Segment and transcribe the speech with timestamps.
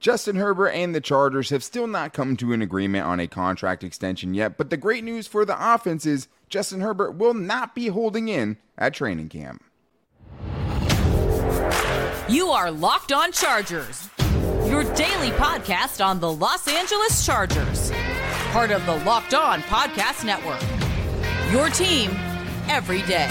[0.00, 3.82] Justin Herbert and the Chargers have still not come to an agreement on a contract
[3.82, 7.88] extension yet, but the great news for the offense is Justin Herbert will not be
[7.88, 9.64] holding in at training camp.
[12.28, 14.08] You are Locked On Chargers,
[14.66, 17.90] your daily podcast on the Los Angeles Chargers,
[18.52, 20.62] part of the Locked On Podcast Network.
[21.52, 22.10] Your team
[22.68, 23.28] every day.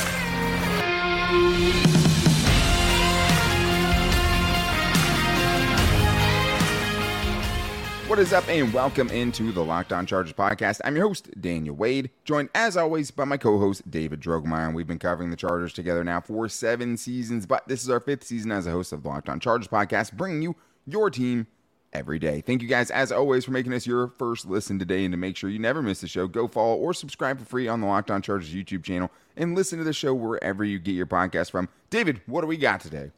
[8.08, 10.80] What is up, and welcome into the Locked On Chargers podcast.
[10.86, 14.74] I'm your host, Daniel Wade, joined as always by my co host, David Drogemeyer.
[14.74, 18.24] We've been covering the Chargers together now for seven seasons, but this is our fifth
[18.24, 21.48] season as a host of the Locked On Chargers podcast, bringing you your team
[21.92, 22.40] every day.
[22.40, 25.04] Thank you guys, as always, for making us your first listen today.
[25.04, 27.68] And to make sure you never miss the show, go follow or subscribe for free
[27.68, 30.94] on the Locked On Chargers YouTube channel and listen to the show wherever you get
[30.94, 31.68] your podcast from.
[31.90, 33.12] David, what do we got today?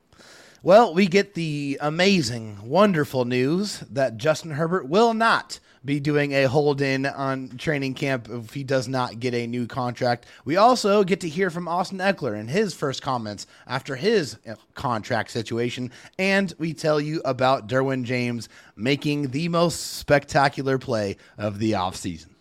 [0.62, 6.50] Well, we get the amazing, wonderful news that Justin Herbert will not be doing a
[6.50, 10.26] hold in on training camp if he does not get a new contract.
[10.44, 14.56] We also get to hear from Austin Ekeler and his first comments after his uh,
[14.74, 15.92] contract situation.
[16.18, 22.32] And we tell you about Derwin James making the most spectacular play of the offseason.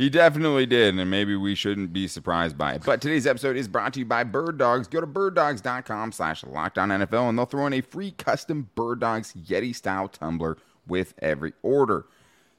[0.00, 2.82] He definitely did, and maybe we shouldn't be surprised by it.
[2.86, 4.88] But today's episode is brought to you by Bird Dogs.
[4.88, 10.08] Go to birddogs.com slash NFL, and they'll throw in a free custom Bird Dogs Yeti-style
[10.08, 12.06] tumbler with every order.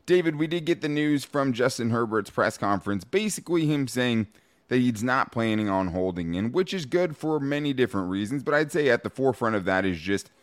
[0.06, 4.28] David, we did get the news from Justin Herbert's press conference, basically him saying
[4.68, 8.44] that he's not planning on holding in, which is good for many different reasons.
[8.44, 10.30] But I'd say at the forefront of that is just–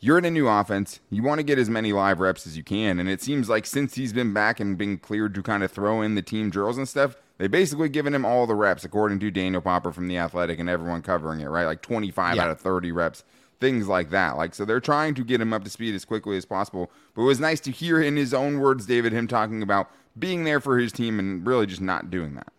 [0.00, 1.00] you're in a new offense.
[1.10, 2.98] You want to get as many live reps as you can.
[2.98, 6.02] And it seems like since he's been back and been cleared to kind of throw
[6.02, 9.30] in the team drills and stuff, they basically given him all the reps, according to
[9.30, 11.64] Daniel Popper from The Athletic and everyone covering it, right?
[11.64, 12.42] Like 25 yeah.
[12.42, 13.24] out of 30 reps,
[13.60, 14.36] things like that.
[14.36, 16.90] Like, so they're trying to get him up to speed as quickly as possible.
[17.14, 20.44] But it was nice to hear in his own words, David, him talking about being
[20.44, 22.52] there for his team and really just not doing that.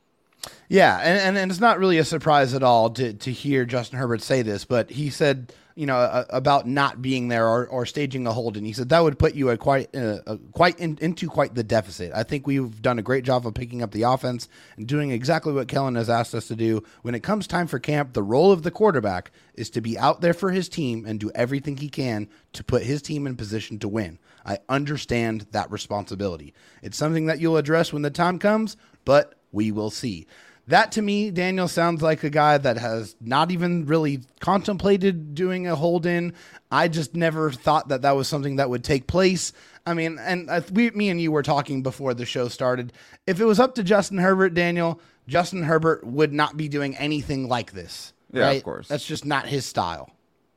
[0.68, 3.98] Yeah, and, and, and it's not really a surprise at all to, to hear Justin
[3.98, 7.86] Herbert say this, but he said– you know, uh, about not being there or, or
[7.86, 8.56] staging a hold.
[8.56, 11.64] And he said that would put you at quite, uh, quite in, into quite the
[11.64, 12.14] deficit.
[12.16, 14.48] I think we've done a great job of picking up the offense
[14.78, 16.82] and doing exactly what Kellen has asked us to do.
[17.02, 20.22] When it comes time for camp, the role of the quarterback is to be out
[20.22, 23.78] there for his team and do everything he can to put his team in position
[23.80, 24.18] to win.
[24.46, 26.54] I understand that responsibility.
[26.82, 30.28] It's something that you'll address when the time comes, but we will see.
[30.68, 35.68] That to me, Daniel sounds like a guy that has not even really contemplated doing
[35.68, 36.34] a hold in.
[36.72, 39.54] I just never thought that that was something that would take place.
[39.86, 42.94] I mean, and uh, we, me and you were talking before the show started.
[43.28, 47.48] If it was up to Justin Herbert, Daniel, Justin Herbert would not be doing anything
[47.48, 48.14] like this.
[48.32, 48.58] Yeah, right?
[48.58, 48.88] of course.
[48.88, 50.10] That's just not his style.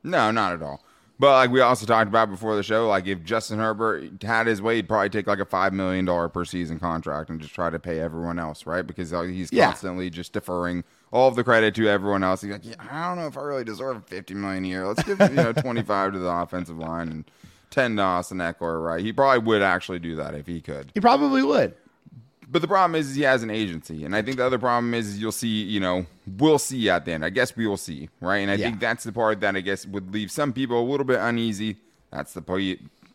[0.03, 0.83] No, not at all.
[1.19, 4.61] But like we also talked about before the show, like if Justin Herbert had his
[4.61, 7.69] way, he'd probably take like a five million dollar per season contract and just try
[7.69, 8.87] to pay everyone else, right?
[8.87, 9.65] Because he's yeah.
[9.65, 12.41] constantly just deferring all of the credit to everyone else.
[12.41, 14.87] He's like, yeah, I don't know if I really deserve fifty million a year.
[14.87, 17.31] Let's give you know twenty five to the offensive line and
[17.69, 19.03] ten to Austin Ekeler, right?
[19.03, 20.91] He probably would actually do that if he could.
[20.93, 21.75] He probably would.
[22.51, 25.09] But the problem is, he has an agency, and I think the other problem is,
[25.09, 27.23] is you'll see, you know, we'll see at the end.
[27.23, 28.37] I guess we will see, right?
[28.37, 28.67] And I yeah.
[28.67, 31.77] think that's the part that I guess would leave some people a little bit uneasy.
[32.11, 32.41] That's the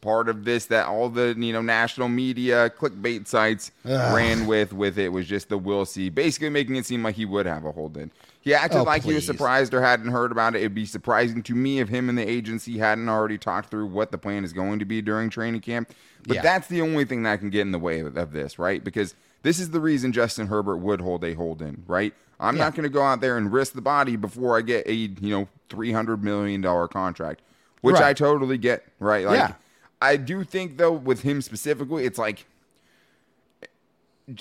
[0.04, 4.14] part of this that all the you know national media clickbait sites Ugh.
[4.14, 7.24] ran with with it was just the we'll see, basically making it seem like he
[7.24, 8.12] would have a hold in.
[8.44, 9.08] He acted oh, like please.
[9.08, 10.58] he was surprised or hadn't heard about it.
[10.58, 14.12] It'd be surprising to me if him and the agency hadn't already talked through what
[14.12, 15.90] the plan is going to be during training camp.
[16.28, 16.42] But yeah.
[16.42, 18.84] that's the only thing that can get in the way of, of this, right?
[18.84, 22.12] Because this is the reason Justin Herbert would hold a hold in, right?
[22.38, 22.64] I'm yeah.
[22.64, 25.30] not going to go out there and risk the body before I get a, you
[25.30, 27.40] know, $300 million contract,
[27.80, 28.04] which right.
[28.04, 29.24] I totally get, right?
[29.24, 29.54] Like, yeah.
[30.02, 32.44] I do think, though, with him specifically, it's like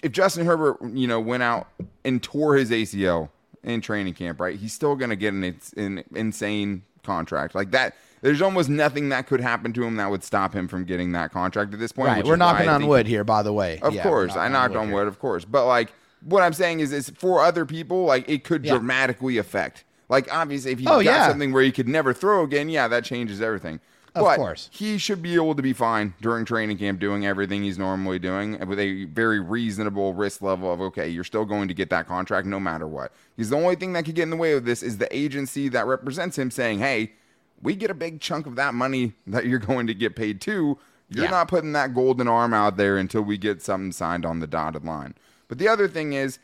[0.01, 1.69] if Justin Herbert, you know, went out
[2.03, 3.29] and tore his ACL
[3.63, 4.57] in training camp, right?
[4.57, 5.43] He's still going to get an,
[5.77, 7.55] an insane contract.
[7.55, 10.85] Like that, there's almost nothing that could happen to him that would stop him from
[10.85, 12.09] getting that contract at this point.
[12.09, 12.25] Right.
[12.25, 13.79] We're knocking on wood here, by the way.
[13.81, 15.45] Of yeah, course, I knocked on wood, wood of course.
[15.45, 18.73] But like, what I'm saying is, is for other people, like it could yeah.
[18.73, 19.83] dramatically affect.
[20.09, 21.27] Like obviously, if you oh, got yeah.
[21.27, 23.79] something where you could never throw again, yeah, that changes everything.
[24.15, 24.69] Of but course.
[24.71, 28.59] He should be able to be fine during training camp doing everything he's normally doing
[28.67, 32.45] with a very reasonable risk level of, okay, you're still going to get that contract
[32.45, 33.11] no matter what.
[33.35, 35.67] Because the only thing that could get in the way of this is the agency
[35.69, 37.13] that represents him saying, hey,
[37.63, 40.77] we get a big chunk of that money that you're going to get paid to.
[41.09, 41.31] You're yeah.
[41.31, 44.85] not putting that golden arm out there until we get something signed on the dotted
[44.85, 45.15] line.
[45.47, 46.39] But the other thing is,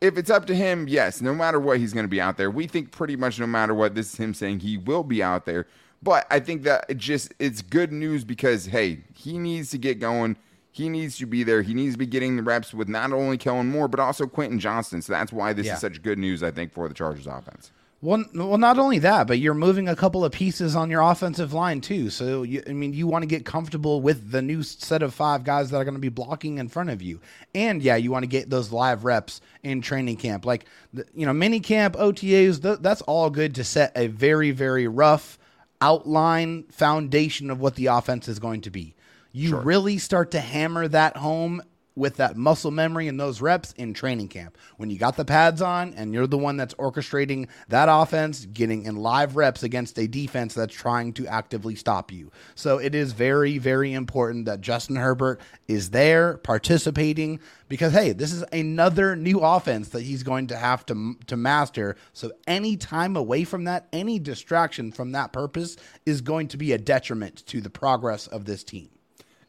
[0.00, 2.50] if it's up to him, yes, no matter what, he's going to be out there.
[2.50, 5.44] We think pretty much no matter what, this is him saying he will be out
[5.44, 5.66] there.
[6.02, 9.98] But I think that it just it's good news because hey, he needs to get
[10.00, 10.36] going.
[10.72, 11.62] He needs to be there.
[11.62, 14.58] He needs to be getting the reps with not only Kellen Moore but also Quentin
[14.58, 15.02] Johnston.
[15.02, 15.74] So that's why this Yeah.
[15.74, 17.70] is such good news, I think, for the Chargers offense.
[18.02, 21.52] Well, well, not only that, but you're moving a couple of pieces on your offensive
[21.52, 22.08] line too.
[22.08, 25.44] So, you, I mean, you want to get comfortable with the new set of five
[25.44, 27.20] guys that are going to be blocking in front of you,
[27.54, 30.64] and yeah, you want to get those live reps in training camp, like
[30.94, 32.62] the, you know, mini camp, OTAs.
[32.62, 35.38] Th- that's all good to set a very, very rough
[35.80, 38.94] outline foundation of what the offense is going to be.
[39.32, 41.62] You really start to hammer that home
[42.00, 44.56] with that muscle memory and those reps in training camp.
[44.78, 48.84] When you got the pads on and you're the one that's orchestrating that offense, getting
[48.84, 52.32] in live reps against a defense that's trying to actively stop you.
[52.54, 57.38] So it is very, very important that Justin Herbert is there participating
[57.68, 61.96] because hey, this is another new offense that he's going to have to to master.
[62.14, 65.76] So any time away from that, any distraction from that purpose
[66.06, 68.88] is going to be a detriment to the progress of this team.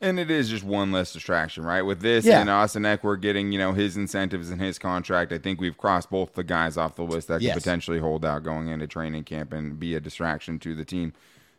[0.04, 1.84] And it is just one less distraction, right?
[1.84, 2.42] With this Yeah.
[2.42, 6.10] and Austin Ekeler getting, you know, his incentives and his contract, I think we've crossed
[6.10, 7.54] both the guys off the list that Yes.
[7.54, 11.14] could potentially hold out going into training camp and be a distraction to the team.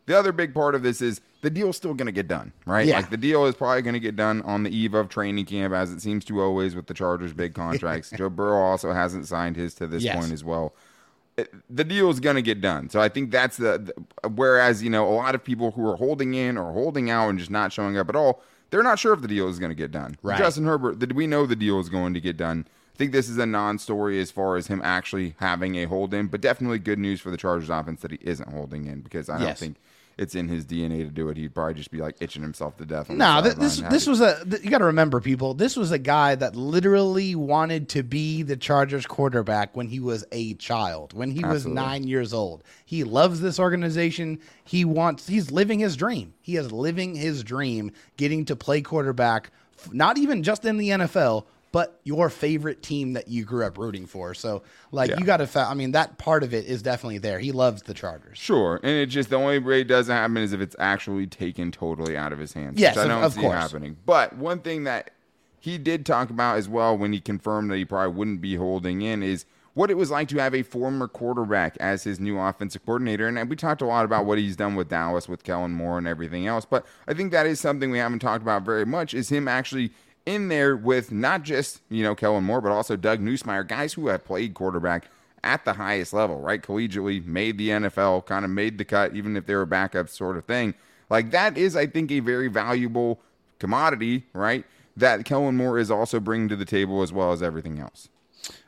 [0.07, 2.85] The other big part of this is the deal's still going to get done, right?
[2.85, 2.97] Yeah.
[2.97, 5.73] Like the deal is probably going to get done on the eve of training camp,
[5.73, 8.11] as it seems to always with the Chargers' big contracts.
[8.11, 10.17] Joe Burrow also hasn't signed his to this Yes.
[10.17, 10.75] point as well
[11.71, 12.89] the deal is going to get done.
[12.91, 13.93] So I think that's the,
[14.23, 17.29] the whereas you know a lot of people who are holding in or holding out
[17.29, 19.71] and just not showing up at all, they're not sure if the deal is going
[19.71, 20.17] to get done.
[20.23, 20.39] Right.
[20.39, 22.67] Justin Herbert, did we know the deal is going to get done?
[22.95, 26.27] I think this is a non-story as far as him actually having a hold in,
[26.27, 29.39] but definitely good news for the Chargers offense that he isn't holding in because I
[29.39, 29.77] don't think
[30.19, 31.37] it's in his DNA to do it.
[31.37, 33.09] He'd probably just be like itching himself to death.
[33.11, 35.55] No, th- this this was a th- you got to remember, people.
[35.55, 40.25] This was a guy that literally wanted to be the Chargers quarterback when he was
[40.33, 42.63] a child, when he was nine years old.
[42.85, 44.39] He loves this organization.
[44.65, 45.27] He wants.
[45.27, 46.35] He's living his dream.
[46.41, 49.51] He is living his dream, getting to play quarterback,
[49.93, 51.45] not even just in the NFL.
[51.73, 54.35] But your favorite team that you grew up rooting for.
[54.35, 55.19] So, like, Yeah.
[55.19, 57.39] you got to, fa- I mean, that part of it is definitely there.
[57.39, 58.37] He loves the Chargers.
[58.37, 61.73] Sure, and it just the only way it doesn't happen is if it's actually taken
[61.73, 62.79] totally out of his hands.
[62.79, 63.55] Yes, which I don't of see course.
[63.55, 63.97] happening.
[64.05, 65.13] But one thing that
[65.61, 69.01] he did talk about as well when he confirmed that he probably wouldn't be holding
[69.01, 72.85] in is what it was like to have a former quarterback as his new offensive
[72.85, 73.27] coordinator.
[73.29, 76.07] And we talked a lot about what he's done with Dallas, with Kellen Moore, and
[76.07, 76.67] everything else.
[76.67, 79.93] But I think that is something we haven't talked about very much is him actually
[80.27, 84.09] in there with not just you know Kellen Moore, but also Doug Nussmeier, guys who
[84.09, 85.09] have played quarterback
[85.45, 86.63] at the highest level, right?
[86.63, 90.37] Collegiately, made the NFL, kind of made the cut, even if they were backups, sort
[90.37, 90.75] of thing.
[91.11, 93.21] Like that is, I think, a very valuable
[93.59, 94.65] commodity, right?
[94.97, 98.09] That Kellen Moore is also bringing to the table as well as everything else.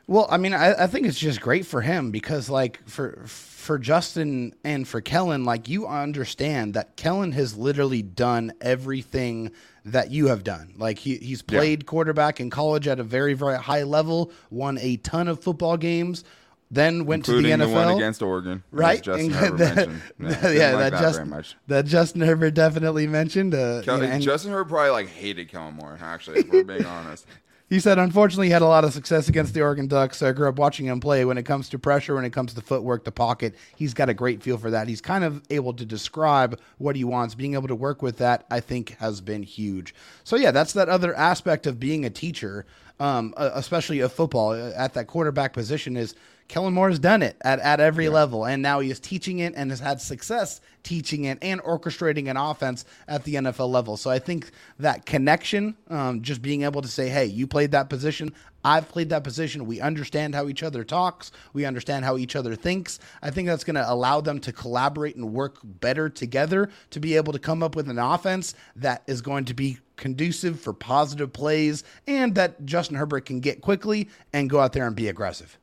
[0.07, 3.79] Well, I mean, I, I think it's just great for him because, like, for for
[3.79, 9.51] Justin and for Kellen, like, you understand that Kellen has literally done everything
[9.85, 10.73] that you have done.
[10.77, 11.57] Like, he he's Yeah.
[11.59, 15.77] played quarterback in college at a very very high level, won a ton of football
[15.77, 16.23] games,
[16.69, 17.85] then went Including to the the, NFL.
[17.87, 20.01] one against Oregon, Right, Justin Herbert mentioned.
[20.19, 21.55] Yeah, yeah, like that, that Justin, very much.
[21.65, 23.55] that Justin Herbert definitely mentioned.
[23.55, 25.97] Uh, you know, Justin Herbert probably like hated Kellen Moore.
[25.99, 27.25] Actually, if we're being honest.
[27.67, 30.21] He said, unfortunately, he had a lot of success against the Oregon Ducks.
[30.21, 31.25] I grew up watching him play.
[31.25, 34.13] When it comes to pressure, when it comes to footwork, the pocket, he's got a
[34.13, 34.87] great feel for that.
[34.87, 37.33] He's kind of able to describe what he wants.
[37.33, 39.95] Being able to work with that, I think, has been huge.
[40.23, 42.67] So, yeah, that's that other aspect of being a teacher,
[42.99, 46.13] um, especially of football uh, at that quarterback position, is
[46.47, 49.53] Kellen Moore has done it at, at every level, and now he is teaching it
[49.55, 53.97] and has had success teaching it and orchestrating an offense at the NFL level.
[53.97, 57.89] So I think that connection, um, just being able to say, "Hey, you played that
[57.89, 58.31] position,
[58.63, 59.65] I've played that position.
[59.65, 61.31] We understand how each other talks.
[61.53, 65.15] We understand how each other thinks." I think that's going to allow them to collaborate
[65.15, 69.21] and work better together to be able to come up with an offense that is
[69.21, 74.49] going to be conducive for positive plays and that Justin Herbert can get quickly and
[74.49, 75.57] go out there and be aggressive.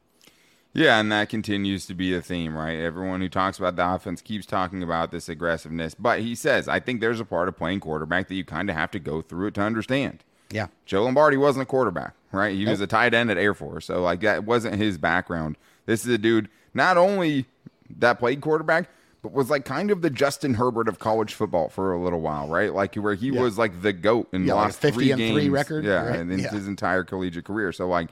[0.75, 2.79] Yeah, and that continues to be a theme, right?
[2.79, 5.95] Everyone who talks about the offense keeps talking about this aggressiveness.
[5.95, 8.77] But he says, I think there's a part of playing quarterback that you kind of
[8.77, 10.25] have to go through it to understand.
[10.51, 10.69] Yeah.
[10.87, 12.55] Joe Lombardi wasn't a quarterback, right?
[12.55, 13.87] He was a tight end at Air Force.
[13.87, 15.57] So, like, that wasn't his background.
[15.87, 17.45] This is a dude not only
[17.99, 18.89] that played quarterback,
[19.21, 22.49] but was like kind of the Justin Herbert of college football for a little while,
[22.49, 22.73] right?
[22.73, 25.49] Like, where he was like the GOAT and Yeah, like lost 50 three and three
[25.51, 26.19] record, Yeah, right?
[26.21, 26.51] and Yeah.
[26.51, 27.73] his entire collegiate career.
[27.73, 28.09] So, like,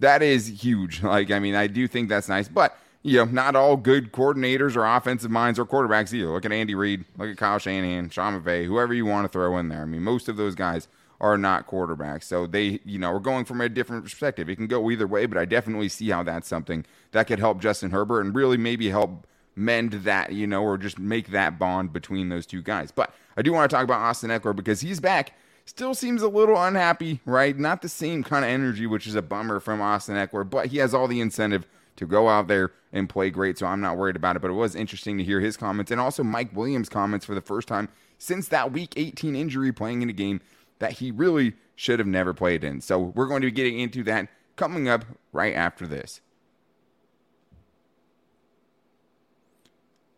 [0.00, 1.02] that is huge.
[1.10, 4.76] Like, I mean, I do think that's nice, but you know, not all good coordinators
[4.76, 6.28] or offensive minds or quarterbacks either.
[6.28, 9.56] Look at Andy Reid, look at Kyle Shanahan, Sean McVay, whoever you want to throw
[9.58, 9.82] in there.
[9.82, 10.86] I mean, most of those guys
[11.20, 14.48] are not quarterbacks, so they, you know, are going from a different perspective.
[14.48, 17.60] It can go either way, but I definitely see how that's something that could help
[17.60, 19.26] Justin Herbert and really maybe help
[19.56, 22.90] mend that, you know, or just make that bond between those two guys.
[22.90, 25.34] But I do want to talk about Austin Ekeler because he's back.
[25.70, 27.56] Still seems a little unhappy, right?
[27.56, 30.78] Not the same kind of energy, which is a bummer from Austin Ekeler, but he
[30.78, 34.16] has all the incentive to go out there and play great, so I'm not worried
[34.16, 34.42] about it.
[34.42, 37.40] But it was interesting to hear his comments and also Mike Williams' comments for the
[37.40, 40.40] first time since that week 18 injury playing in a game
[40.80, 42.80] that he really should have never played in.
[42.80, 46.20] So we're going to be getting into that coming up right after this.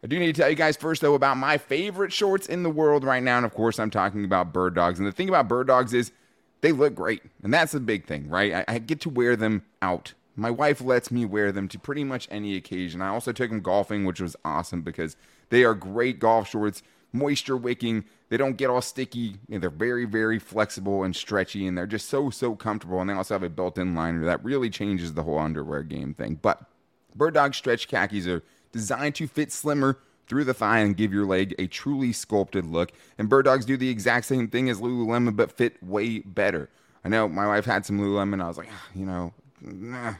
[0.02, 2.70] I do need to tell you guys first, though, about my favorite shorts in the
[2.70, 3.36] world right now.
[3.36, 4.98] And of course, I'm talking about bird dogs.
[4.98, 6.10] And the thing about bird dogs is
[6.60, 7.22] they look great.
[7.42, 8.52] And that's the big thing, right?
[8.52, 10.14] I, I get to wear them out.
[10.34, 13.00] My wife lets me wear them to pretty much any occasion.
[13.00, 15.16] I also took them golfing, which was awesome because
[15.50, 16.82] they are great golf shorts,
[17.12, 18.04] moisture wicking.
[18.28, 19.36] They don't get all sticky.
[19.52, 23.00] And they're very, very flexible and stretchy, and they're just so, so comfortable.
[23.00, 26.14] And they also have a built in liner that really changes the whole underwear game
[26.14, 26.40] thing.
[26.42, 26.64] But
[27.14, 31.26] Bird Dog stretch khakis are designed to fit slimmer through the thigh and give your
[31.26, 32.92] leg a truly sculpted look.
[33.18, 36.70] And bird dogs do the exact same thing as Lululemon, but fit way better.
[37.04, 38.42] I know my wife had some Lululemon.
[38.42, 40.14] I was like, ah, you know, nah.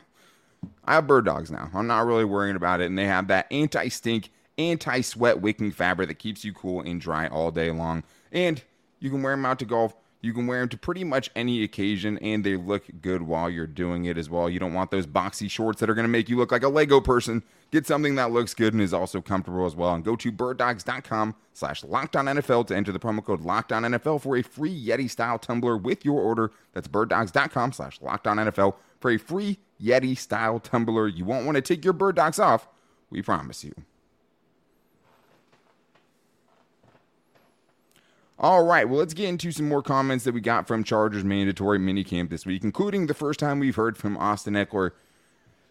[0.85, 1.71] I have bird dogs now.
[1.75, 2.87] I'm not really worrying about it.
[2.87, 7.01] And they have that anti stink, anti sweat wicking fabric that keeps you cool and
[7.01, 8.05] dry all day long.
[8.31, 8.63] And
[9.01, 9.95] you can wear them out to golf.
[10.23, 13.67] You can wear them to pretty much any occasion, and they look good while you're
[13.67, 14.49] doing it as well.
[14.49, 16.69] You don't want those boxy shorts that are going to make you look like a
[16.69, 17.43] Lego person.
[17.73, 19.93] Get something that looks good and is also comfortable as well.
[19.95, 24.37] And go to birddogs.com slash lockdown NFL to enter the promo code lockdown NFL for
[24.37, 26.53] a free Yeti-style tumbler with your order.
[26.73, 31.09] That's birddogs.com slash lockdown NFL for a free Yeti-style tumbler.
[31.09, 32.69] You won't want to take your bird dogs off.
[33.11, 33.75] We promise you.
[38.43, 41.79] All right, well, let's get into some more comments that we got from Chargers mandatory
[41.79, 44.91] minicamp this week, including the first time we've heard from Austin Ekeler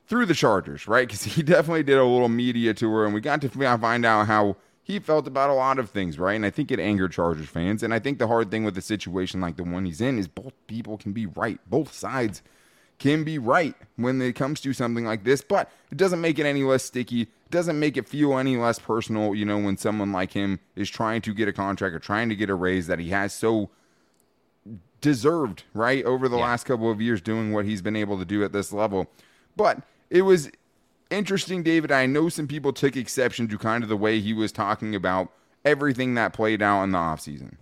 [0.08, 1.06] through the Chargers, right?
[1.08, 4.56] Because he definitely did a little media tour, and we got to find out how
[4.84, 6.34] he felt about a lot of things, right?
[6.34, 7.84] And I think it angered Chargers fans.
[7.84, 10.30] And I think the hard thing with a situation like the one he's in is
[10.30, 11.60] both people can be right.
[11.70, 12.42] Both sides
[13.02, 16.46] can be right when it comes to something like this, but it doesn't make it
[16.46, 17.22] any less sticky.
[17.22, 20.88] It doesn't make it feel any less personal, you know, when someone like him is
[20.88, 23.72] trying to get a contract or trying to get a raise that he has so
[25.02, 26.44] deserved, right, over the yeah.
[26.44, 29.08] last couple of years doing what he's been able to do at this level.
[29.58, 29.80] But
[30.12, 30.52] it was
[31.10, 31.92] interesting, David.
[31.92, 35.32] I know some people took exception to kind of the way he was talking about
[35.66, 37.56] everything that played out in the offseason.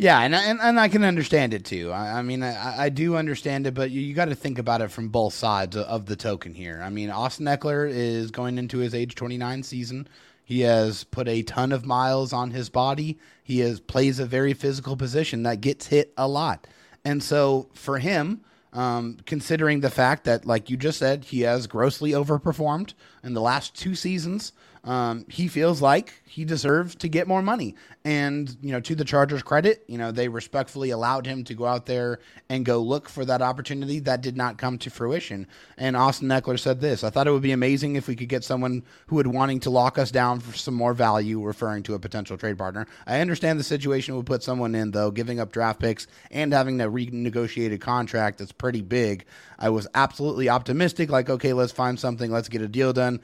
[0.00, 1.92] Yeah, and, and and I can understand it too.
[1.92, 4.80] I, I mean, I, I, do understand it, but you, you got to think about
[4.80, 6.80] it from both sides of, the token here.
[6.82, 10.08] I mean, Austin Ekeler is going into his age 29 season.
[10.42, 13.18] He has put a ton of miles on his body.
[13.44, 16.66] He has plays a very physical position that gets hit a lot,
[17.04, 18.40] and so for him,
[18.72, 23.42] um, considering the fact that, like you just said, he has grossly overperformed in the
[23.42, 24.52] last two seasons
[24.84, 27.74] um, he feels like he deserves to get more money.
[28.02, 31.66] And, you know, to the Chargers' credit, you know, they respectfully allowed him to go
[31.66, 32.18] out there
[32.48, 35.46] and go look for that opportunity that did not come to fruition.
[35.76, 38.42] And Austin Ekeler said this I thought it would be amazing if we could get
[38.42, 41.98] someone who would wanting to lock us down for some more value, referring to a
[41.98, 42.86] potential trade partner.
[43.06, 46.78] I understand the situation would put someone in, though, giving up draft picks and having
[46.78, 49.26] to renegotiate a contract that's pretty big.
[49.58, 53.20] I was absolutely optimistic, like, okay, let's find something, let's get a deal done.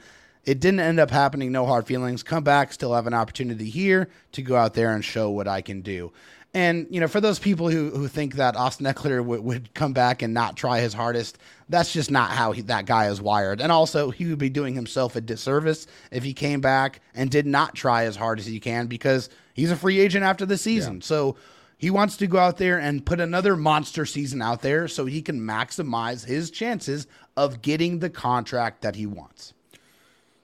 [0.47, 1.51] It didn't end up happening.
[1.51, 2.23] No hard feelings.
[2.23, 5.61] Come back, still have an opportunity here to go out there and show what I
[5.61, 6.13] can do.
[6.53, 9.91] And you know, for those people who, who think that Austin Ekeler would, would come
[9.91, 11.37] back and not try his hardest,
[11.67, 13.59] that's just not how he, that guy is wired.
[13.59, 17.45] And also, he would be doing himself a disservice if he came back and did
[17.45, 20.95] not try as hard as he can because he's a free agent after the season.
[20.95, 21.01] Yeah.
[21.01, 21.35] So
[21.77, 25.21] he wants to go out there and put another monster season out there so he
[25.21, 29.53] can maximize his chances of getting the contract that he wants.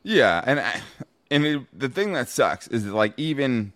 [0.03, 0.81] Yeah, and I,
[1.31, 3.73] and it, the thing that sucks is that like even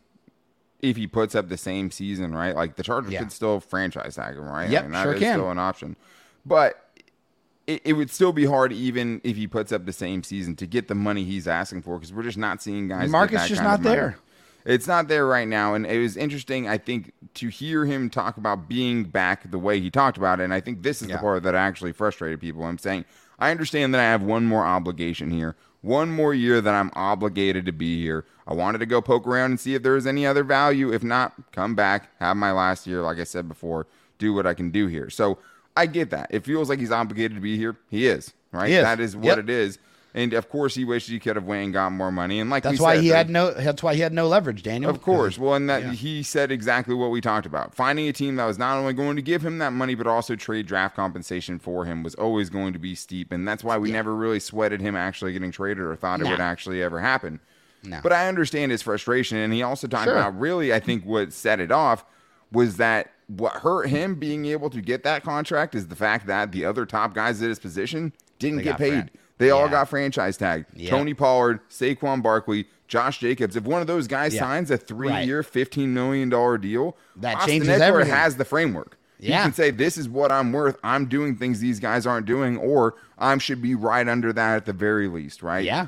[0.82, 2.56] if he puts up the same season, right?
[2.56, 3.20] Like the Chargers yeah.
[3.20, 4.70] could still franchise tag him, right?
[4.70, 5.36] Yep, that sure is can.
[5.36, 5.96] still an option,
[6.46, 6.84] but.
[7.66, 10.66] It, it, would still be hard, even if he puts up the same season, to
[10.66, 13.08] get the money he's asking for, because we're just not seeing guys.
[13.08, 14.18] The market's just not there.
[14.68, 16.68] It's not there right now, and it was interesting.
[16.68, 20.44] I think to hear him talk about being back the way he talked about it,
[20.44, 21.16] and I think this is yeah.
[21.16, 22.66] the part that actually frustrated people.
[22.66, 23.06] I'm saying
[23.40, 27.66] I understand that I have one more obligation here, one more year that I'm obligated
[27.66, 28.26] to be here.
[28.48, 30.92] I wanted to go poke around and see if there was any other value.
[30.94, 34.54] If not, come back, have my last year, like I said before, do what I
[34.54, 35.10] can do here.
[35.10, 35.38] So
[35.76, 36.28] I get that.
[36.32, 37.78] It feels like he's obligated to be here.
[37.90, 38.70] He is, right?
[38.70, 38.84] He is.
[38.84, 39.40] That is what yep.
[39.40, 39.80] it is.
[40.14, 42.40] And of course, he wished he could have went and got more money.
[42.40, 43.52] And like That's why said, he had no.
[43.52, 44.90] That's why he had no leverage, Daniel.
[44.90, 45.38] Of course.
[45.38, 45.92] Well, and that Yeah.
[45.92, 47.76] he said exactly what we talked about.
[47.76, 50.36] Finding a team that was not only going to give him that money, but also
[50.36, 53.32] trade draft compensation for him was always going to be steep.
[53.32, 56.32] And that's why we never really sweated him actually getting traded or thought it No.
[56.32, 57.40] would actually ever happen.
[57.84, 58.00] No.
[58.02, 59.38] But I understand his frustration.
[59.38, 60.16] And he also talked Sure.
[60.18, 62.04] about really, I think what set it off
[62.52, 66.52] was that what hurt him being able to get that contract is the fact that
[66.54, 69.12] the other top guys at his position didn't They get paid.
[69.38, 70.65] They all got franchise tagged.
[70.75, 70.89] Yeah.
[70.89, 73.56] Tony Pollard, Saquon Barkley, Josh Jacobs.
[73.56, 74.39] If one of those guys Yeah.
[74.41, 78.13] signs a three-year, fifteen million dollar deal, That Austin changes Ekeler everything.
[78.13, 78.98] has the framework.
[79.20, 79.41] Yeah.
[79.44, 80.77] can say, "This is what I'm worth.
[80.84, 84.65] I'm doing things these guys aren't doing, or I should be right under that at
[84.65, 85.65] the very least." Right?
[85.65, 85.88] Yeah.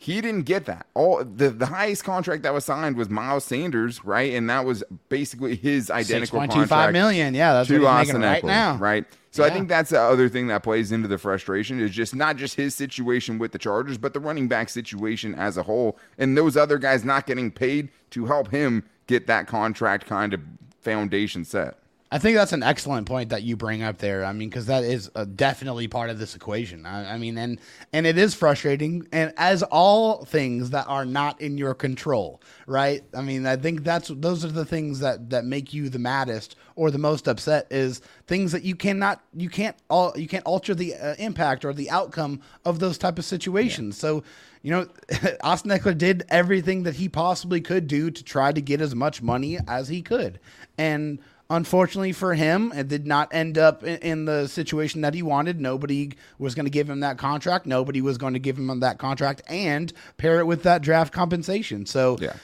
[0.00, 0.86] He didn't get that.
[0.94, 4.32] All the, the highest contract that was signed was Miles Sanders, right?
[4.32, 7.34] And that was basically his identical 6.25 contract million.
[7.34, 8.76] Yeah, that's what he's Austin making right Ekeler, now.
[8.76, 9.04] right?
[9.32, 12.36] So I think that's the other thing that plays into the frustration is just not
[12.36, 16.36] just his situation with the Chargers, but the running back situation as a whole, and
[16.36, 20.40] those other guys not getting paid to help him get that contract kind of
[20.80, 21.78] foundation set.
[22.10, 24.24] I think that's an excellent point that you bring up there.
[24.24, 26.86] I mean, because that is uh, definitely part of this equation.
[26.86, 27.60] I, I mean, and
[27.92, 33.02] and it is frustrating, and as all things that are not in your control, right?
[33.14, 36.56] I mean, I think that's those are the things that that make you the maddest
[36.76, 40.74] or the most upset is things that you cannot you can't all you can't alter
[40.74, 43.98] the uh, impact or the outcome of those type of situations.
[43.98, 44.22] So.
[44.60, 44.88] You know,
[45.44, 49.22] Austin Ekeler did everything that he possibly could do to try to get as much
[49.22, 50.40] money as he could.
[50.76, 55.22] And unfortunately for him, it did not end up in, in the situation that he
[55.22, 55.60] wanted.
[55.60, 57.66] Nobody was going to give him that contract.
[57.66, 61.86] Nobody was going to give him that contract and pair it with that draft compensation.
[61.86, 62.34] So Yeah.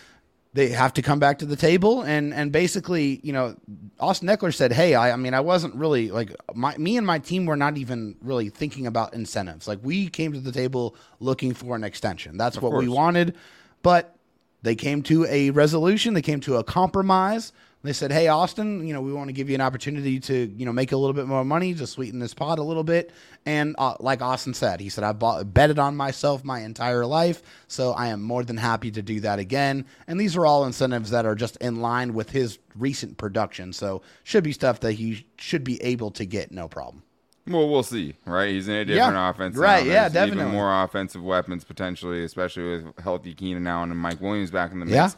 [0.54, 3.56] they have to come back to the table and and basically, you know,
[4.00, 7.18] Austin Ekeler said, "Hey, I, I mean, I wasn't really like my me and my
[7.18, 9.68] team were not even really thinking about incentives.
[9.68, 12.36] Like we came to the table looking for an extension.
[12.38, 13.34] That's what we wanted,
[13.82, 14.16] but
[14.62, 16.14] they came to a resolution.
[16.14, 17.52] They came to a compromise.
[17.84, 20.64] They said, "Hey, Austin, you know, we want to give you an opportunity to, you
[20.64, 23.12] know, make a little bit more money to sweeten this pot a little bit."
[23.44, 27.42] And uh, like Austin said, he said, "I bought, betted on myself my entire life,
[27.68, 31.10] so I am more than happy to do that again." And these are all incentives
[31.10, 35.26] that are just in line with his recent production, so should be stuff that he
[35.36, 37.02] should be able to get, no problem.
[37.46, 38.48] Well, we'll see, right?
[38.48, 39.56] He's in a different Yeah, offense.
[39.58, 39.92] right, now.
[39.92, 40.44] yeah, definitely.
[40.44, 44.78] Even more offensive weapons potentially, especially with healthy Keenan Allen and Mike Williams back in
[44.80, 44.94] the mix.
[44.94, 45.10] Yeah.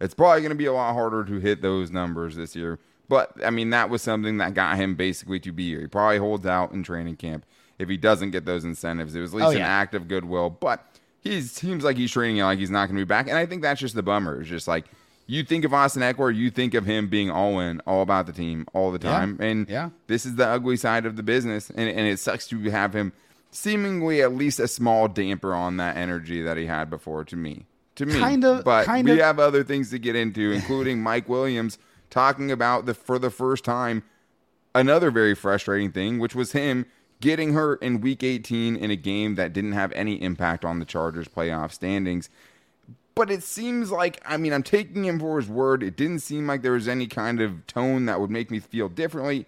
[0.00, 2.78] It's probably going to be a lot harder to hit those numbers this year.
[3.08, 5.80] But I mean, that was something that got him basically to be here.
[5.82, 7.44] He probably holds out in training camp
[7.78, 9.14] if he doesn't get those incentives.
[9.14, 10.84] It was at least Oh, an act of goodwill, but
[11.20, 13.28] he seems like he's training like he's not going to be back.
[13.28, 14.40] And I think that's just the bummer.
[14.40, 14.86] It's just like
[15.26, 18.32] you think of Austin Ekeler, you think of him being all in, all about the
[18.32, 19.12] team, all the Yeah.
[19.12, 19.90] time, and Yeah.
[20.06, 23.12] this is the ugly side of the business, and, and it sucks to have him
[23.50, 27.24] seemingly at least a small damper on that energy that he had before.
[27.24, 27.64] To me,
[27.96, 31.28] to me, Kind of- but kind we have other things to get into, including Mike
[31.28, 31.78] Williams
[32.10, 34.02] talking about the for the first time
[34.74, 36.86] another very frustrating thing, which was him
[37.20, 40.84] getting hurt in Week 18 in a game that didn't have any impact on the
[40.84, 42.28] Chargers' playoff standings.
[43.14, 45.84] But it seems like, I mean, I'm taking him for his word.
[45.84, 48.88] It didn't seem like there was any kind of tone that would make me feel
[48.88, 49.46] differently.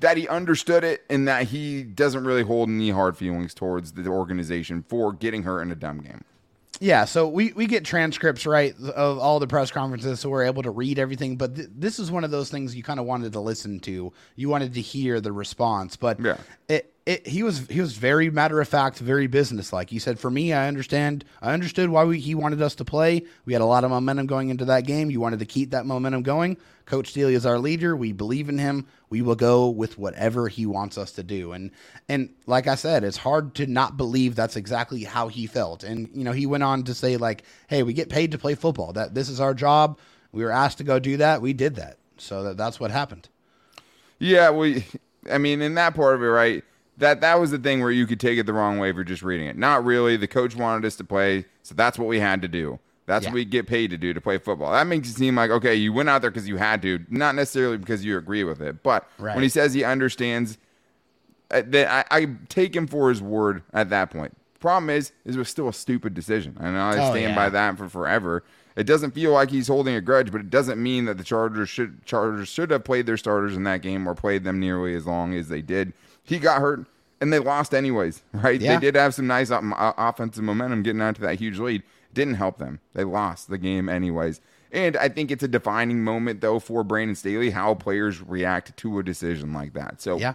[0.00, 4.08] That he understood it and that he doesn't really hold any hard feelings towards the
[4.08, 6.24] organization for getting hurt in a dumb game.
[6.80, 10.62] Yeah, so we, we get transcripts right of all the press conferences, so we're able
[10.64, 11.36] to read everything.
[11.36, 14.12] But th- this is one of those things you kind of wanted to listen to.
[14.34, 16.38] You wanted to hear the response, but Yeah.
[16.68, 19.90] it, it he was he was very matter of fact, very businesslike.
[19.90, 21.24] He said, "For me, I understand.
[21.40, 23.24] I understood why we, he wanted us to play.
[23.44, 25.10] We had a lot of momentum going into that game.
[25.10, 26.56] You wanted to keep that momentum going.
[26.86, 27.96] Coach Staley is our leader.
[27.96, 28.86] We believe in him.
[29.10, 31.72] We will go with whatever he wants us to do." And
[32.08, 35.82] and like I said, it's hard to not believe that's exactly how he felt.
[35.82, 38.54] And you know, he went on to say like, "Hey, we get paid to play
[38.54, 38.92] football.
[38.92, 39.98] That this is our job.
[40.30, 41.42] We were asked to go do that.
[41.42, 41.98] We did that.
[42.16, 43.28] So that, that's what happened."
[44.20, 44.84] Yeah, we.
[45.30, 46.64] I mean, in that part of it, right?
[46.98, 49.22] That that was the thing where you could take it the wrong way for just
[49.22, 49.56] reading it.
[49.56, 50.16] Not really.
[50.16, 52.78] The coach wanted us to play, so that's what we had to do.
[53.06, 53.30] That's Yeah.
[53.30, 54.72] what we get paid to do to play football.
[54.72, 57.34] That makes it seem like okay, you went out there because you had to, not
[57.34, 58.82] necessarily because you agree with it.
[58.82, 59.34] But Right.
[59.34, 60.58] when he says he understands,
[61.50, 64.36] uh, that I, I take him for his word at that point.
[64.60, 67.34] Problem is, is it was still a stupid decision, and I Oh, stand yeah.
[67.34, 68.44] by that for forever.
[68.76, 71.68] It doesn't feel like he's holding a grudge, but it doesn't mean that the Chargers
[71.68, 75.06] should Chargers should have played their starters in that game or played them nearly as
[75.06, 75.92] long as they did.
[76.24, 76.86] He got hurt
[77.20, 78.60] and they lost anyways, right?
[78.60, 78.74] Yeah.
[78.74, 81.82] They did have some nice offensive momentum getting out to that huge lead.
[82.14, 82.80] Didn't help them.
[82.94, 84.40] They lost the game anyways.
[84.70, 88.98] And I think it's a defining moment though for Brandon Staley how players react to
[88.98, 90.00] a decision like that.
[90.00, 90.34] So Yeah.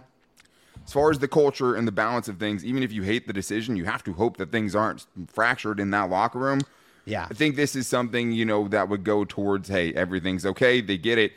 [0.84, 3.32] as far as the culture and the balance of things, even if you hate the
[3.32, 6.60] decision, you have to hope that things aren't fractured in that locker room.
[7.04, 7.26] Yeah.
[7.30, 10.80] I think this is something, you know, that would go towards, hey, everything's okay.
[10.80, 11.32] They get it.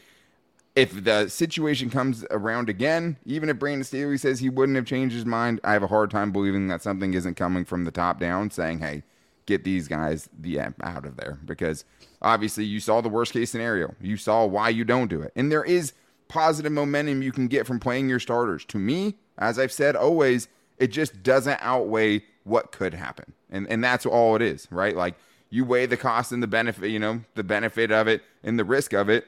[0.76, 5.14] If the situation comes around again, even if Brandon Staley says he wouldn't have changed
[5.14, 8.20] his mind, I have a hard time believing that something isn't coming from the top
[8.20, 9.04] down saying, hey,
[9.46, 11.40] get these guys the out of there.
[11.44, 11.84] Because
[12.22, 13.96] obviously you saw the worst case scenario.
[14.00, 15.34] You saw why you don't do it.
[15.36, 15.94] And there is
[16.30, 18.64] positive momentum you can get from playing your starters.
[18.66, 23.34] To me, as I've said always, it just doesn't outweigh what could happen.
[23.50, 24.96] And and that's all it is, right?
[24.96, 25.16] Like
[25.50, 28.64] you weigh the cost and the benefit, you know, the benefit of it and the
[28.64, 29.28] risk of it,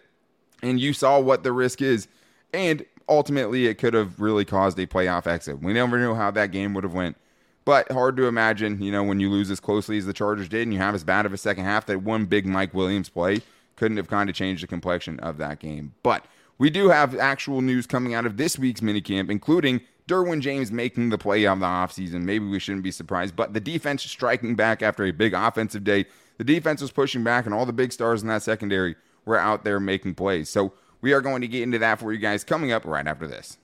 [0.64, 2.08] and you saw what the risk is.
[2.54, 5.62] And ultimately it could have really caused a playoff exit.
[5.62, 7.18] We never knew how that game would have went.
[7.66, 10.64] But hard to imagine, you know, when you lose as closely as the Chargers did
[10.64, 13.42] and you have as bad of a second half that one big Mike Williams play
[13.76, 15.94] couldn't have kind of changed the complexion of that game.
[16.04, 16.26] But
[16.58, 21.10] we do have actual news coming out of this week's minicamp, including Derwin James making
[21.10, 22.24] the play of the offseason.
[22.24, 26.06] Maybe we shouldn't be surprised, but the defense striking back after a big offensive day.
[26.38, 28.96] The defense was pushing back, and all the big stars in that secondary
[29.26, 30.50] were out there making plays.
[30.50, 33.28] So we are going to get into that for you guys coming up right after
[33.28, 33.58] this.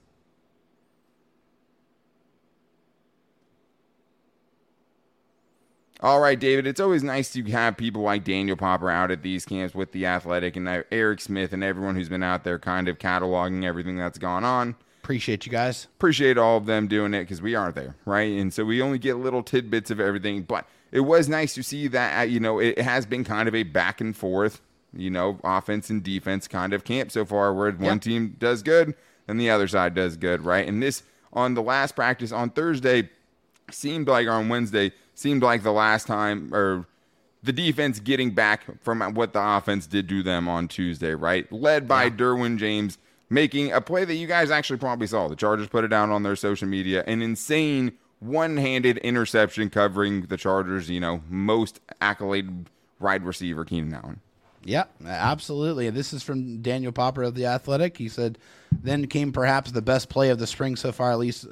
[6.01, 9.45] All right, David, it's always nice to have people like Daniel Popper out at these
[9.45, 12.99] camps with the athletic and Eric Smith and everyone who's been out there kind of
[12.99, 14.77] cataloging everything that's gone on.
[15.03, 15.87] Appreciate you guys.
[15.97, 18.31] Appreciate all of them doing it because we aren't there, right?
[18.31, 20.43] And so we only get little tidbits of everything.
[20.43, 23.55] But it was nice to see that, uh, you know, it has been kind of
[23.55, 24.61] a back and forth,
[24.93, 27.79] you know, offense and defense kind of camp so far where yep.
[27.79, 28.95] one team does good
[29.27, 30.67] and the other side does good, right?
[30.67, 33.09] And this on the last practice on Thursday
[33.71, 36.85] seemed like on Wednesday seemed like the last time or
[37.43, 41.51] the defense getting back from what the offense did to them on Tuesday, right?
[41.51, 42.09] Led by yeah.
[42.09, 42.97] Derwin James
[43.29, 45.27] making a play that you guys actually probably saw.
[45.27, 47.03] The Chargers put it down on their social media.
[47.05, 52.65] An insane one-handed interception covering the Chargers, you know, most accoladed
[52.99, 54.19] wide receiver Keenan Allen.
[54.63, 55.89] Yeah, absolutely.
[55.89, 57.97] This is from Daniel Popper of the Athletic.
[57.97, 58.37] He said,
[58.71, 61.47] "Then came perhaps the best play of the spring so far, at least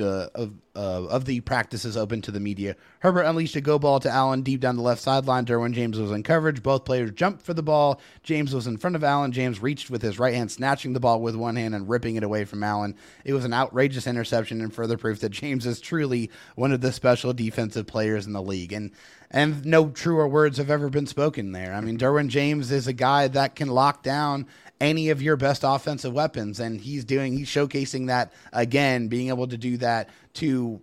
[0.00, 2.76] uh, of uh, of the practices open to the media.
[3.00, 5.46] Herbert unleashed a go ball to Allen deep down the left sideline.
[5.46, 6.62] Derwin James was in coverage.
[6.62, 8.00] Both players jumped for the ball.
[8.22, 9.32] James was in front of Allen.
[9.32, 12.24] James reached with his right hand, snatching the ball with one hand and ripping it
[12.24, 12.94] away from Allen.
[13.24, 16.92] It was an outrageous interception and further proof that James is truly one of the
[16.92, 18.72] special defensive players in the league.
[18.72, 18.90] And
[19.30, 21.72] and no truer words have ever been spoken there.
[21.72, 24.46] I mean, Derwin James is a guy that can lock down
[24.80, 26.60] any of your best offensive weapons.
[26.60, 30.80] And he's doing, he's showcasing that again, being able to do that to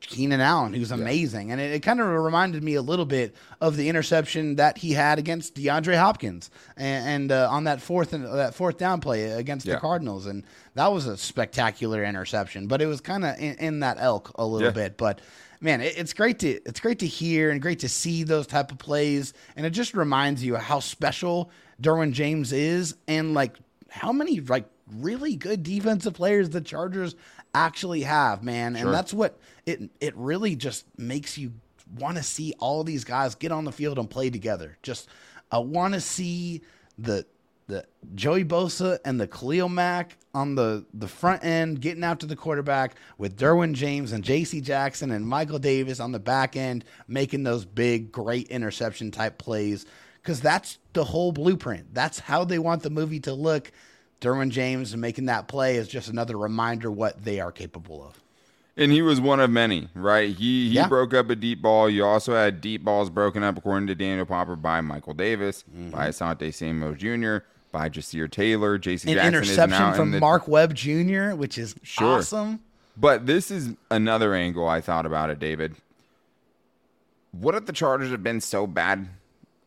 [0.00, 1.48] Keenan Allen, who's amazing.
[1.48, 1.54] Yeah.
[1.54, 4.92] And it, it kind of reminded me a little bit of the interception that he
[4.92, 9.24] had against DeAndre Hopkins and, and uh, on that fourth and that fourth down play
[9.30, 9.74] against yeah.
[9.74, 10.26] the Cardinals.
[10.26, 14.32] And that was a spectacular interception, but it was kind of in, in, that elk
[14.34, 14.72] a little yeah.
[14.72, 14.96] bit.
[14.96, 15.20] But
[15.62, 18.70] man, it, it's great to it's great to hear and great to see those type
[18.72, 19.32] of plays.
[19.56, 23.56] And it just reminds you how special Derwin James is and like
[23.88, 27.14] how many like really good defensive players the Chargers
[27.54, 28.74] actually have, man.
[28.74, 28.86] Sure.
[28.86, 31.52] And that's what it it really just makes you
[31.96, 34.76] want to see all these guys get on the field and play together.
[34.82, 35.08] Just
[35.50, 36.62] I want to see
[36.98, 37.26] the
[37.72, 42.26] the Joey Bosa and the Khalil Mack on the, the front end, getting out to
[42.26, 44.60] the quarterback with Derwin James and J.C.
[44.60, 49.86] Jackson and Michael Davis on the back end, making those big, great interception type plays
[50.22, 51.94] because that's the whole blueprint.
[51.94, 53.72] That's how they want the movie to look.
[54.20, 58.22] Derwin James making that play is just another reminder what they are capable of.
[58.76, 60.30] And he was one of many, right?
[60.30, 60.88] He he yeah.
[60.88, 61.90] broke up a deep ball.
[61.90, 65.90] You also had deep balls broken up, according to Daniel Popper, by Michael Davis, mm-hmm.
[65.90, 69.10] by Asante Samuel Jr., by Ja'Sir Taylor, J.C.
[69.10, 72.18] An Jackson interception from the, Mark Webb Jr., which is sure.
[72.18, 72.60] awesome.
[72.96, 75.76] But this is another angle I thought about it, David.
[77.32, 79.08] What if the Chargers have been so bad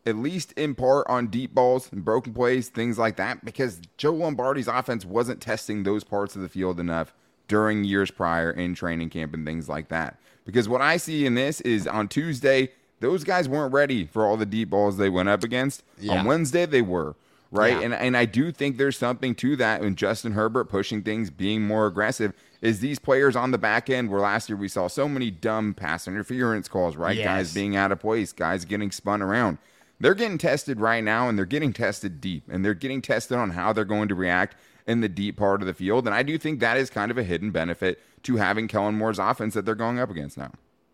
[0.05, 4.13] at least in part on deep balls and broken plays, things like that, because Joe
[4.13, 7.13] Lombardi's offense wasn't testing those parts of the field enough
[7.47, 10.19] during years prior in training camp and things like that.
[10.45, 14.37] Because what I see in this is on Tuesday, those guys weren't ready for all
[14.37, 15.83] the deep balls they went up against.
[15.99, 16.19] Yeah.
[16.19, 17.15] On Wednesday, they were.
[17.51, 17.73] Right.
[17.73, 17.81] Yeah.
[17.81, 21.61] And and I do think there's something to that in Justin Herbert pushing things, being
[21.61, 22.33] more aggressive.
[22.61, 25.73] Is these players on the back end where last year we saw so many dumb
[25.73, 27.15] pass interference calls, right?
[27.15, 27.25] Yes.
[27.25, 29.57] Guys being out of place, guys getting spun around
[29.99, 33.51] they're getting tested right now and they're getting tested deep and they're getting tested on
[33.51, 34.55] how they're going to react
[34.87, 36.05] in the deep part of the field.
[36.05, 39.19] And I do think that is kind of a hidden benefit to having Kellen Moore's
[39.19, 40.51] offense that they're going up against now.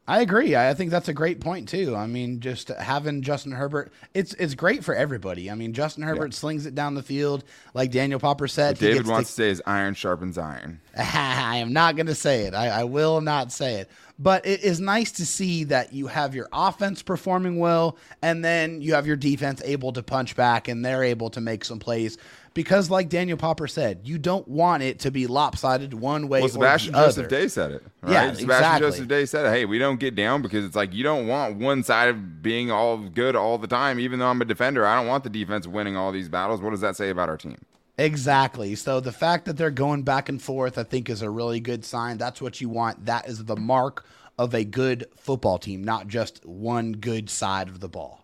[0.07, 0.55] I agree.
[0.55, 1.95] I think that's a great point too.
[1.95, 5.49] I mean, just having Justin Herbert, it's it's great for everybody.
[5.49, 6.37] I mean, Justin Herbert yeah.
[6.37, 7.43] slings it down the field,
[7.75, 8.79] like Daniel Popper said.
[8.79, 10.81] David wants to, to say is iron sharpens iron.
[10.97, 12.55] I am not going to say it.
[12.55, 13.89] I, I will not say it.
[14.17, 18.81] But it is nice to see that you have your offense performing well, and then
[18.81, 22.17] you have your defense able to punch back, and they're able to make some plays
[22.53, 26.41] because, like Daniel Popper said, you don't want it to be lopsided one way.
[26.41, 27.83] Well, Sebastian Joseph Day said it.
[28.01, 28.11] Right?
[28.11, 28.87] Yeah, Sebastian exactly.
[28.87, 31.83] Joseph Day said, "Hey, we don't get down because it's like you don't want one
[31.83, 33.99] side of being all good all the time.
[33.99, 36.61] Even though I'm a defender, I don't want the defense winning all these battles.
[36.61, 37.57] What does that say about our team?"
[37.97, 38.75] Exactly.
[38.75, 41.85] So the fact that they're going back and forth, I think, is a really good
[41.85, 42.17] sign.
[42.17, 43.05] That's what you want.
[43.05, 44.05] That is the mark
[44.37, 48.20] of a good football team, not just one good side of the ball.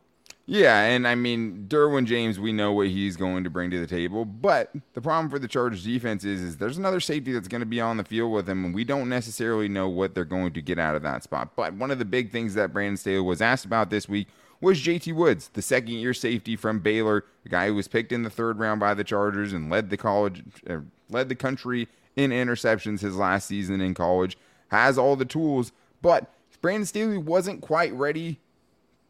[0.49, 3.85] Yeah, and I mean Derwin James, we know what he's going to bring to the
[3.85, 7.59] table, but the problem for the Chargers defense is, is there's another safety that's going
[7.59, 10.53] to be on the field with him, and we don't necessarily know what they're going
[10.53, 11.57] to get out of that spot.
[11.57, 14.29] But one of the big things that Brandon Staley was asked about this week
[14.61, 18.23] was JT Woods, the second year safety from Baylor, the guy who was picked in
[18.23, 20.77] the third round by the Chargers and led the college, uh,
[21.09, 24.37] led the country in interceptions his last season in college,
[24.69, 28.39] has all the tools, but Brandon Staley wasn't quite ready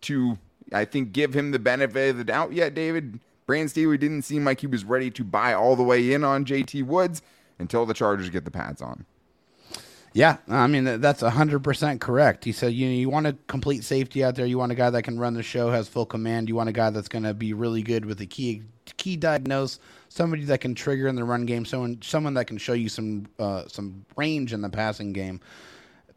[0.01, 0.39] to
[0.73, 3.19] I think give him the benefit of the doubt yet, David.
[3.45, 6.43] Brand Staley didn't seem like he was ready to buy all the way in on
[6.43, 7.21] JT Woods
[7.57, 9.05] until the Chargers get the pads on.
[10.13, 12.43] Yeah, I mean that's hundred percent correct.
[12.43, 14.45] He said you know, you want a complete safety out there.
[14.45, 16.49] You want a guy that can run the show, has full command.
[16.49, 18.63] You want a guy that's going to be really good with the key
[18.97, 22.73] key diagnose, somebody that can trigger in the run game, someone someone that can show
[22.73, 25.39] you some uh, some range in the passing game.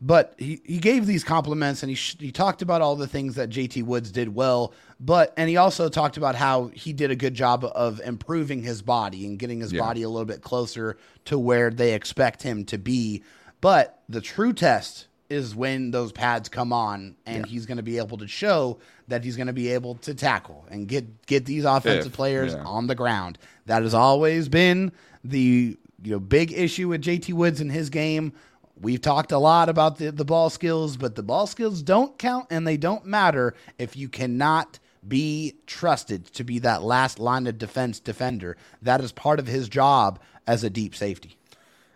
[0.03, 3.35] But he, he gave these compliments and he, sh- he talked about all the things
[3.35, 4.73] that JT Woods did well.
[4.99, 8.81] But, and he also talked about how he did a good job of improving his
[8.81, 9.81] body and getting his yeah.
[9.81, 13.23] body a little bit closer to where they expect him to be.
[13.61, 17.51] But the true test is when those pads come on and yeah.
[17.51, 20.67] he's going to be able to show that he's going to be able to tackle
[20.71, 22.65] and get get these offensive if, players yeah.
[22.65, 23.39] on the ground.
[23.67, 28.33] That has always been the you know big issue with JT Woods in his game.
[28.81, 32.47] We've talked a lot about the, the ball skills, but the ball skills don't count
[32.51, 37.59] and they don't matter if you cannot be trusted to be that last line of
[37.59, 38.57] defense defender.
[38.83, 41.37] That is part of his job as a deep safety.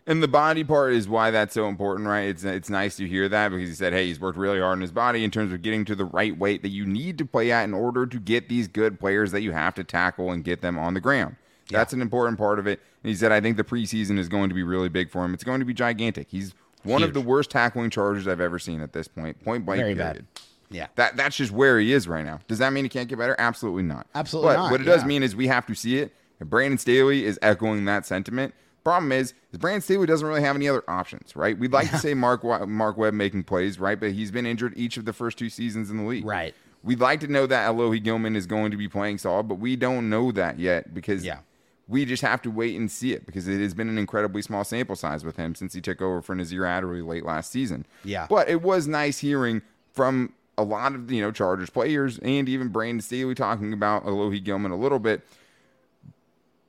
[0.07, 2.29] And the body part is why that's so important, right?
[2.29, 4.83] It's it's nice to hear that because he said, "Hey, he's worked really hard on
[4.83, 7.51] his body in terms of getting to the right weight that you need to play
[7.51, 10.61] at in order to get these good players that you have to tackle and get
[10.61, 11.37] them on the ground."
[11.71, 11.79] Yeah.
[11.79, 12.81] That's an important part of it.
[13.03, 15.33] And he said, "I think the preseason is going to be really big for him.
[15.33, 16.29] It's going to be gigantic.
[16.31, 17.09] He's one Huge.
[17.09, 19.43] of the worst tackling charges I've ever seen at this point.
[19.43, 19.81] Point blank.
[19.81, 20.27] Very period.
[20.31, 20.43] bad.
[20.71, 20.87] Yeah.
[20.97, 22.41] That that's just where he is right now.
[22.49, 23.37] Does that mean he can't get better?
[23.39, 24.07] Absolutely not.
[24.15, 24.71] Absolutely but not.
[24.71, 24.95] What it yeah.
[24.95, 26.15] does mean is we have to see it.
[26.41, 28.55] And Brandon Staley is echoing that sentiment.
[28.83, 31.59] Problem is, is Brandon Staley doesn't really have any other options, right?
[31.59, 33.99] We'd like to say Mark Mark Webb making plays, right?
[33.99, 36.25] But he's been injured each of the first two seasons in the league.
[36.25, 36.55] Right.
[36.83, 39.75] We'd like to know that Alohi Gilman is going to be playing solid, but we
[39.75, 41.39] don't know that yet because yeah
[41.87, 44.65] we just have to wait and see it because it has been an incredibly small
[44.65, 47.85] sample size with him since he took over for Nasir Adderley late last season.
[48.05, 48.27] Yeah.
[48.29, 52.69] But it was nice hearing from a lot of, you know, Chargers players and even
[52.69, 55.23] Brandon Staley talking about Alohi Gilman a little bit.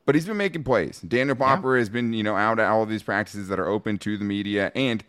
[0.05, 1.01] But he's been making plays.
[1.01, 1.79] Daniel Popper yeah.
[1.79, 4.25] has been, you know, out at all of these practices that are open to the
[4.25, 4.71] media.
[4.75, 5.03] And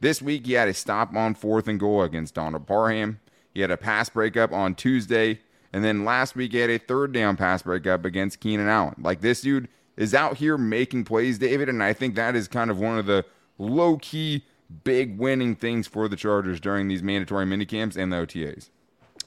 [0.00, 3.20] this week he had a stop on fourth and goal against Donald Parham.
[3.54, 5.40] He had a pass breakup on Tuesday
[5.72, 8.96] and then last week, he had a third down pass breakup against Keenan Allen.
[8.98, 11.68] Like this dude is out here making plays, David.
[11.68, 13.24] And I think that is kind of one of the
[13.58, 14.44] low key,
[14.84, 18.68] big winning things for the Chargers during these mandatory minicamps and the OTAs.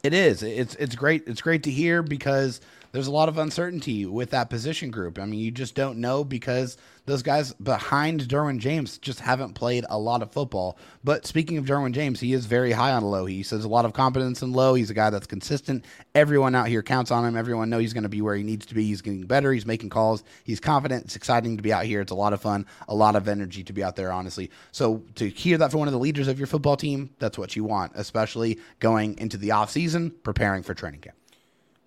[0.03, 0.43] It is.
[0.43, 1.23] It's it's great.
[1.25, 2.61] It's great to hear because
[2.95, 5.19] there's a lot of uncertainty with that position group.
[5.19, 9.85] I mean, you just don't know because those guys behind Derwin James just haven't played
[9.89, 10.77] a lot of football.
[11.03, 13.25] But speaking of Derwin James, he is very high on Low.
[13.25, 14.75] He says a lot of confidence in Low.
[14.75, 15.83] He's a guy that's consistent.
[16.15, 17.35] Everyone out here counts on him.
[17.35, 18.85] Everyone knows he's going to be where he needs to be.
[18.85, 19.51] He's getting better.
[19.51, 20.23] He's making calls.
[20.45, 21.03] He's confident.
[21.03, 21.99] It's exciting to be out here.
[21.99, 24.51] It's a lot of fun, a lot of energy to be out there, honestly.
[24.71, 27.57] So to hear that from one of the leaders of your football team, that's what
[27.57, 31.17] you want, especially going into the off season, preparing for training camp.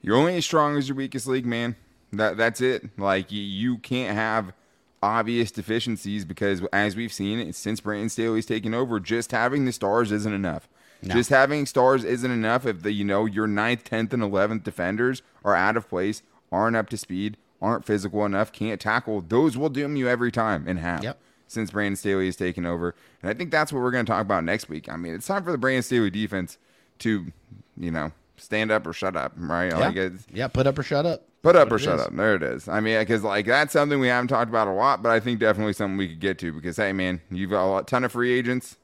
[0.03, 1.77] You're only as strong as your weakest league, man.
[2.13, 2.99] That that's it.
[2.99, 4.53] Like you, you can't have
[5.03, 10.13] obvious deficiencies because, as we've seen since Brandon Staley's taken over, just having the stars
[10.13, 10.69] isn't enough.
[11.03, 11.15] No.
[11.15, 15.23] Just having stars isn't enough if the you know your ninth, tenth, and eleventh defenders
[15.45, 19.21] are out of place, aren't up to speed, aren't physical enough, can't tackle.
[19.21, 21.03] Those will doom you every time in half.
[21.03, 21.21] Yep.
[21.51, 24.21] Since Brandon Staley has taken over, and I think that's what we're going to talk
[24.21, 24.87] about next week.
[24.87, 26.59] I mean, it's time for the Brandon Staley defense
[26.99, 27.33] to,
[27.79, 29.71] you know, stand up or shut up, right?
[29.71, 29.79] Yeah.
[29.79, 31.29] Like yeah, put up or shut up.
[31.43, 32.07] Put up or shut is.
[32.07, 32.17] up.
[32.17, 32.69] There it is.
[32.69, 35.41] I mean, because like that's something we haven't talked about a lot, but I think
[35.41, 38.33] definitely something we could get to because hey, man, you've got a ton of free
[38.33, 38.77] agents.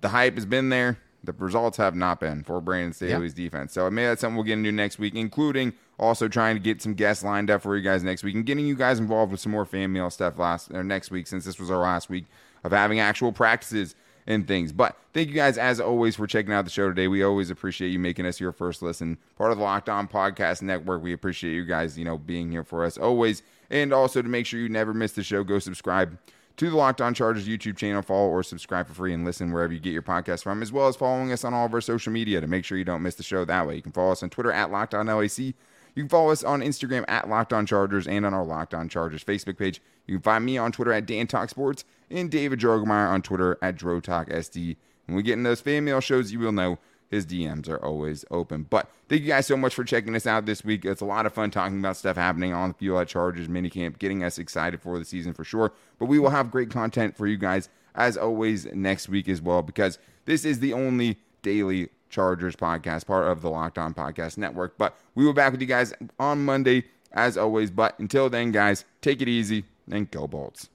[0.00, 0.98] the hype has been there.
[1.24, 3.72] The results have not been for Brandon Staley's defense.
[3.72, 6.94] So maybe that's something we'll get into next week, including also trying to get some
[6.94, 9.52] guests lined up for you guys next week and getting you guys involved with some
[9.52, 12.26] more fan mail stuff last or next week since this was our last week
[12.64, 13.94] of having actual practices
[14.28, 14.72] and things.
[14.72, 17.08] But thank you guys as always for checking out the show today.
[17.08, 19.16] We always appreciate you making us your first listen.
[19.36, 21.02] Part of the Locked On Podcast Network.
[21.02, 23.42] We appreciate you guys, you know, being here for us always.
[23.70, 26.18] And also to make sure you never miss the show, go subscribe
[26.58, 29.72] to the Locked On Chargers YouTube channel, follow or subscribe for free and listen wherever
[29.72, 32.12] you get your podcast from, as well as following us on all of our social
[32.12, 33.76] media to make sure you don't miss the show that way.
[33.76, 35.38] You can follow us on Twitter at Locked On LAC.
[35.38, 35.54] You
[35.94, 39.24] can follow us on Instagram at Locked On Chargers and on our Locked On Chargers
[39.24, 39.80] Facebook page.
[40.08, 43.58] You can find me on Twitter at Dan Talk Sports and David Drogemeyer on Twitter
[43.62, 44.76] at DroTalkSD.
[45.06, 46.78] When we get in those fan mail shows, you will know
[47.10, 48.66] his DMs are always open.
[48.68, 50.84] But thank you guys so much for checking us out this week.
[50.84, 53.98] It's a lot of fun talking about stuff happening on the field at Chargers minicamp,
[53.98, 55.72] getting us excited for the season for sure.
[55.98, 59.62] But we will have great content for you guys as always next week as well,
[59.62, 64.78] because this is the only daily Chargers podcast, part of the Locked On Podcast Network.
[64.78, 67.70] But we will be back with you guys on Monday as always.
[67.70, 70.68] But until then, guys, take it easy and go Bolts.